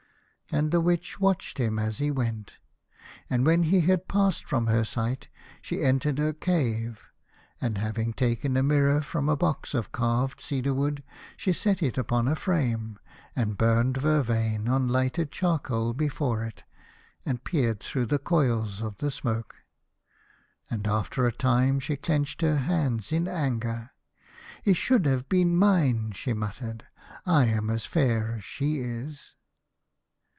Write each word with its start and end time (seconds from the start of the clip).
And 0.53 0.71
the 0.71 0.81
Witch 0.81 1.17
watched 1.17 1.59
him 1.59 1.79
as 1.79 1.99
he 1.99 2.11
went, 2.11 2.57
and 3.29 3.45
when 3.45 3.63
he 3.63 3.79
had 3.79 4.09
passed 4.09 4.43
from 4.43 4.67
her 4.67 4.83
sight 4.83 5.29
she 5.61 5.81
entered 5.81 6.17
her 6.17 6.33
cave, 6.33 7.07
and 7.61 7.77
having 7.77 8.11
taken 8.11 8.57
a 8.57 8.61
mirror 8.61 8.99
from 8.99 9.29
a 9.29 9.37
box 9.37 9.73
of 9.73 9.93
carved 9.93 10.41
cedarwood, 10.41 11.03
she 11.37 11.53
set 11.53 11.81
it 11.81 11.97
up 11.97 12.11
on 12.11 12.27
a 12.27 12.35
frame, 12.35 12.99
and 13.33 13.57
burned 13.57 13.95
vervain 13.95 14.67
on 14.67 14.89
lighted 14.89 15.31
charcoal 15.31 15.93
before 15.93 16.43
it, 16.43 16.65
and 17.25 17.45
peered 17.45 17.79
through 17.79 18.07
the 18.07 18.19
coils 18.19 18.81
of 18.81 18.97
the 18.97 19.09
smoke. 19.09 19.55
And 20.69 20.85
after 20.85 21.25
a 21.25 21.31
time 21.31 21.79
she 21.79 21.95
clenched 21.95 22.41
her 22.41 22.57
hands 22.57 23.13
in 23.13 23.25
anger. 23.25 23.91
"He 24.63 24.73
should 24.73 25.05
have 25.05 25.29
been 25.29 25.55
mine," 25.55 26.11
she 26.11 26.33
muttered," 26.33 26.83
I 27.25 27.45
am 27.45 27.69
as 27.69 27.85
fair 27.85 28.33
as 28.35 28.43
she 28.43 28.79
is." 28.79 29.33